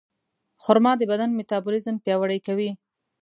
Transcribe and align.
خرما 0.63 0.91
د 0.97 1.01
بدن 1.11 1.29
میتابولیزم 1.39 1.95
پیاوړی 2.03 2.39
کوي. 2.47 2.69